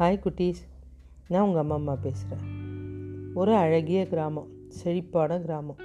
Hi 0.00 0.22
குட்டீஸ். 0.24 0.60
நான் 1.28 1.42
உங்கள் 1.42 1.62
அம்மா 1.62 1.74
அம்மா 1.74 1.94
பேசுகிறேன் 2.02 2.44
ஒரு 3.34 3.54
அழகிய 3.54 4.08
கிராமம் 4.08 4.48
செழிப்பான 4.68 5.40
கிராமம். 5.40 5.80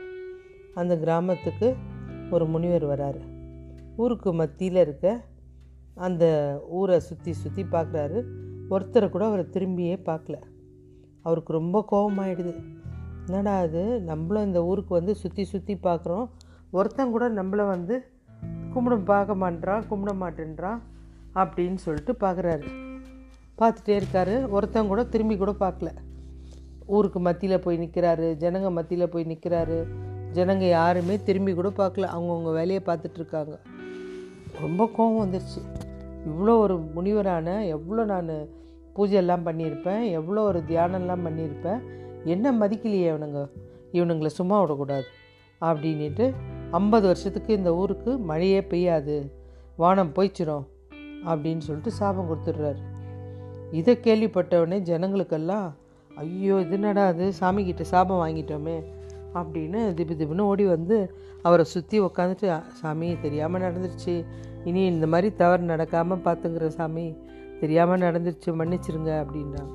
அந்த 0.73 0.97
கிராமத்துக்கு 0.97 1.75
ஒரு 2.29 2.45
முனிவர் 2.45 2.85
வராரு. 2.85 3.21
ஊருக்கு 3.95 4.33
மத்தியில் 4.33 4.75
இருக்க 4.75 5.21
அந்த 5.95 6.23
ஊரை 6.69 6.99
சுற்றி 6.99 7.33
சுற்றி 7.33 7.63
பார்க்குறாரு 7.63 8.23
ஒருத்தரை 8.69 9.09
கூட 9.09 9.25
அவரை 9.25 9.45
திரும்பியே 9.45 9.97
பார்க்கல 10.05 10.39
அவருக்கு 11.21 11.53
ரொம்ப 11.53 11.85
கோபமாயிடுது 11.91 12.53
என்னடா 13.25 13.59
அது 13.59 14.01
நம்மளும் 14.01 14.43
இந்த 14.43 14.65
ஊருக்கு 14.65 14.93
வந்து 14.93 15.15
சுற்றி 15.15 15.43
சுற்றி 15.43 15.75
பார்க்குறோம் 15.75 16.29
ஒருத்தன் 16.71 17.11
கூட 17.11 17.29
நம்மளை 17.29 17.67
வந்து 17.67 18.05
கும்பிட 18.73 19.03
பார்க்க 19.03 19.35
மாட்டேறான் 19.35 19.87
கும்பிட 19.89 20.15
மாட்டேன்றான் 20.19 20.81
அப்படின்னு 21.33 21.75
சொல்லிட்டு 21.75 22.13
பார்க்குறாரு 22.19 22.93
பார்த்துட்டே 23.57 24.01
இருக்காரு. 24.01 24.49
ஒருத்தன் 24.49 24.87
கூட 24.87 25.03
திரும்பி 25.03 25.37
கூட 25.37 25.51
பார்க்கல. 25.51 25.87
ஊருக்கு 26.85 27.19
மத்தியில் 27.19 27.59
போய் 27.59 27.77
நிற்கிறாரு 27.77 28.27
ஜனங்க 28.43 28.71
மத்தியில் 28.71 29.09
போய் 29.09 29.23
நிற்கிறாரு 29.23 29.85
ஜனங்க 30.33 30.69
யாருமே 30.69 31.23
திரும்பி 31.23 31.53
கூட 31.53 31.69
பார்க்கல. 31.69 32.09
அவங்கவுங்க 32.15 32.51
வேலையை 32.51 32.81
பார்த்துட்ருக்காங்க 32.85 33.59
ரொம்ப 34.61 34.89
கோபம் 34.95 35.19
வந்துருச்சு. 35.23 35.61
இவ்வளோ 36.29 36.57
ஒரு 36.57 36.75
முனிவரான 36.95 37.67
எவ்வளோ 37.67 38.03
நான் 38.03 38.29
பூஜையெல்லாம் 38.95 39.45
பண்ணியிருப்பேன். 39.45 40.11
எவ்வளோ 40.11 40.41
ஒரு 40.41 40.59
தியானம்லாம் 40.59 41.25
பண்ணியிருப்பேன். 41.27 41.79
என்ன 42.23 42.51
மதிக்கலையே 42.51 43.07
இவனுங்க. 43.13 43.49
இவனுங்களை 43.91 44.25
சும்மா 44.25 44.61
விடக்கூடாது. 44.61 45.05
அப்படின்ட்டு 45.61 46.33
ஐம்பது 46.71 47.05
வருஷத்துக்கு 47.07 47.53
இந்த 47.53 47.75
ஊருக்கு 47.75 48.17
மழையே 48.17 48.61
பெய்யாது. 48.61 49.31
வானம் 49.75 50.13
போய்ச்சிரும். 50.13 50.65
அப்படின்னு 51.25 51.57
சொல்லிட்டு 51.57 51.91
சாபம் 51.91 52.29
கொடுத்துட்றாரு. 52.29 52.81
இதை 53.71 53.93
கேள்விப்பட்டவுடனே 54.03 54.77
ஜனங்களுக்கெல்லாம் 54.91 55.67
ஐயோ 56.11 56.55
இது 56.59 56.75
என்னடா 56.75 57.07
அது 57.07 57.33
சாமிக்கிட்ட 57.39 57.81
சாபம் 57.81 58.21
வாங்கிட்டோமே 58.23 58.75
அப்படின்னு 59.39 59.79
திபு 59.97 60.13
திபுன்னு 60.19 60.49
ஓடி 60.51 60.65
வந்து 60.65 60.97
அவரை 61.41 61.63
சுற்றி 61.65 61.97
உக்காந்துட்டு 61.99 62.61
சாமி 62.81 63.17
தெரியாமல் 63.21 63.61
நடந்துருச்சு. 63.61 64.25
இனி 64.65 64.85
இந்த 64.85 65.07
மாதிரி 65.07 65.35
தவறு 65.35 65.63
நடக்காமல் 65.63 66.23
பார்த்துங்கிற 66.27 66.67
சாமி. 66.67 67.15
தெரியாமல் 67.59 67.99
நடந்துருச்சு. 67.99 68.49
மன்னிச்சிருங்க 68.59 69.11
அப்படின்றான் 69.23 69.71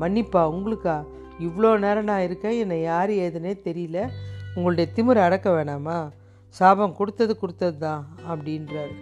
மன்னிப்பா 0.00 0.42
உங்களுக்கா? 0.54 0.96
இவ்வளோ 1.38 1.78
நேரம் 1.78 2.04
நான் 2.04 2.22
இருக்கேன். 2.22 2.58
என்னை 2.58 2.80
யார் 2.80 3.10
ஏதுனே 3.10 3.52
தெரியல. 3.68 4.08
உங்களுடைய 4.54 4.92
திமிரை 4.96 5.16
அடக்க 5.16 5.50
வேணாமா? 5.50 6.10
சாபம் 6.48 6.96
கொடுத்தது 6.96 7.38
கொடுத்தது 7.38 7.78
தான் 7.78 8.06
அப்படின்றார். 8.30 8.92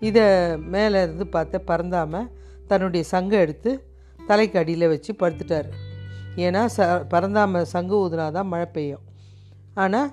இதை 0.00 0.56
மேலே 0.56 1.02
இருந்து 1.02 1.26
பார்த்த 1.26 1.62
பறந்தாமல் 1.70 2.30
தன்னுடைய 2.70 3.02
சங்கை 3.14 3.38
எடுத்து 3.44 3.70
தலைக்கு 4.28 4.56
அடியில் 4.60 4.90
வச்சு 4.92 5.10
படுத்துட்டார். 5.22 5.68
ஏன்னா 6.44 6.62
ச 6.76 6.86
பறந்தாமல் 7.12 7.68
சங்கு 7.72 7.96
ஊதுனா 8.04 8.26
தான் 8.36 8.50
மழை 8.52 8.66
பெய்யும். 8.76 9.04
ஆனால் 9.82 10.08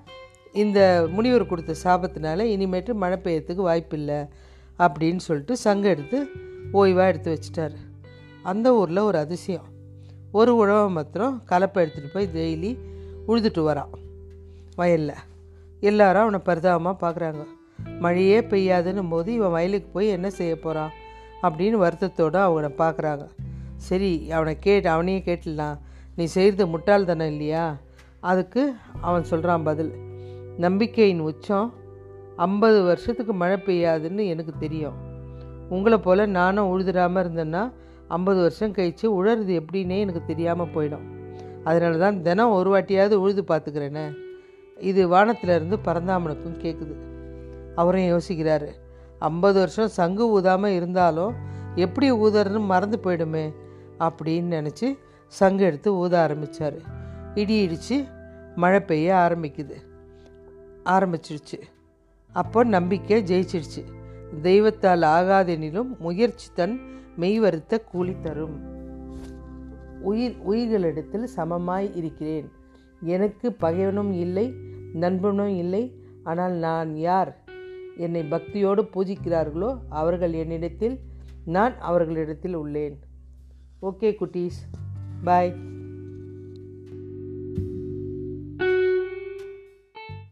இந்த 0.63 0.79
முனிவர் 1.15 1.49
கொடுத்த 1.51 1.75
சாபத்தினால 1.83 2.45
இனிமேட்டு 2.53 2.93
மழை 3.03 3.17
பெய்யறதுக்கு 3.25 3.63
வாய்ப்பில்லை 3.69 4.19
அப்படின்னு 4.85 5.21
சொல்லிட்டு 5.27 5.55
சங்கம் 5.65 5.93
எடுத்து 5.95 6.19
ஓய்வாக 6.79 7.11
எடுத்து 7.11 7.33
வச்சிட்டார். 7.33 7.75
அந்த 8.51 8.67
ஊரில் 8.79 9.07
ஒரு 9.09 9.17
அதிசயம். 9.25 9.67
ஒரு 10.39 10.51
உழவை 10.61 10.85
மாத்திரம் 10.97 11.35
கலப்பை 11.51 11.81
எடுத்துகிட்டு 11.83 12.15
போய் 12.15 12.33
டெய்லி 12.35 12.71
உழுதுட்டு 13.29 13.63
வரான். 13.69 13.91
வயலில். 14.79 15.17
எல்லாரும் 15.89 16.23
அவனை 16.25 16.39
பரிதாபமாக 16.47 16.95
பார்க்குறாங்க 17.03 17.43
மழையே 18.03 18.39
பெய்யாதுன்னும் 18.51 19.11
போது 19.13 19.29
இவன் 19.37 19.55
வயலுக்கு 19.55 19.89
போய் 19.95 20.15
என்ன 20.17 20.27
செய்ய 20.39 20.53
போகிறான் 20.55 20.91
அப்படின்னு 21.43 21.77
வருத்தத்தோடு 21.85 22.37
அவனை 22.37 22.69
பார்க்குறாங்க. 22.77 23.27
சரி 23.75 24.31
அவனை 24.31 24.59
கேட்டு 24.59 24.89
அவனையே 24.89 25.21
கேட்டுடலாம். 25.25 25.77
நீ 26.15 26.25
செய்கிறது 26.25 26.65
முட்டாள்தனம் 26.67 27.27
இல்லையா? 27.27 27.77
அதுக்கு 28.19 28.73
அவன் 29.01 29.23
சொல்கிறான் 29.23 29.63
பதில். 29.63 29.93
நம்பிக்கையின் 30.57 31.19
உச்சம். 31.19 31.73
ஐம்பது 32.35 32.83
வருஷத்துக்கு 32.83 33.33
மழை 33.33 33.57
பெய்யாதுன்னு 33.65 34.27
எனக்கு 34.27 34.53
தெரியும். 34.59 34.97
உங்களை 35.69 35.97
போல் 35.97 36.29
நானும் 36.29 36.69
உழுதுடாமல் 36.71 37.23
இருந்தேன்னா 37.23 37.71
ஐம்பது 38.07 38.39
வருஷம் 38.41 38.71
கழித்து 38.71 39.07
உழறது 39.13 39.61
எப்படின்னே 39.61 39.99
எனக்கு 39.99 40.21
தெரியாமல் 40.25 40.73
போயிடும். 40.75 41.05
அதனால 41.63 41.97
தான் 41.97 42.21
தினம் 42.21 42.51
ஒரு 42.51 42.69
வாட்டியாவது 42.73 43.13
உழுது 43.13 43.43
பார்த்துக்கிறேனே. 43.47 44.05
இது 44.79 45.07
வானத்திலிருந்து 45.07 45.79
பரந்தாமனுக்கும் 45.85 46.61
கேட்குது 46.61 46.95
அவரும் 47.75 48.01
யோசிக்கிறாரு. 48.01 48.67
ஐம்பது 49.21 49.59
வருஷம் 49.59 49.87
சங்கு 49.87 50.41
ஊதாமல் 50.41 50.75
இருந்தாலும் 50.75 51.33
எப்படி 51.75 52.11
ஊதுறதுன்னு 52.11 52.65
மறந்து 52.65 52.99
போயிடுமே 53.03 53.53
அப்படின்னு 53.99 54.51
நினச்சி 54.57 54.97
சங்கு 55.27 55.63
எடுத்து 55.63 55.95
ஊத 55.95 56.21
ஆரம்பித்தார் 56.21 56.77
இடி 57.35 57.61
இடித்து 57.61 58.05
மழை 58.55 58.79
பெய்ய 58.79 59.15
ஆரம்பிக்குது. 59.15 59.75
ஆரம்பிச்சிடுச்சு 60.85 61.59
அப்போ 62.33 62.63
நம்பிக்கை 62.63 63.23
ஜெயிச்சிடுச்சு 63.23 63.83
தெய்வத்தால் 64.43 65.05
ஆகாதெனிலும் 65.17 65.97
முயற்சி 65.99 66.47
தன் 66.53 66.75
மெய் 67.15 67.39
வருத்த 67.39 67.79
கூலி 67.79 68.15
தரும். 68.21 68.57
உயிர் 70.01 70.37
உயிர்களிடத்தில் 70.51 71.27
சமமாய் 71.35 71.95
இருக்கிறேன். 71.95 72.47
எனக்கு 73.01 73.47
பகைவனும் 73.53 74.11
இல்லை 74.11 74.53
நண்பனும் 74.93 75.55
இல்லை. 75.57 75.83
ஆனால் 76.23 76.51
நான் 76.51 76.95
யார்? 76.95 77.40
என்னை 77.97 78.23
பக்தியோடு 78.23 78.83
பூஜிக்கிறார்களோ 78.83 79.77
அவர்கள் 79.89 80.33
என்னிடத்தில் 80.33 80.99
நான் 81.45 81.79
அவர்களிடத்தில் 81.79 82.57
உள்ளேன். 82.57 82.97
ஓகே 83.81 84.15
குட்டீஸ். 84.21 84.79
பாய் 85.23 85.70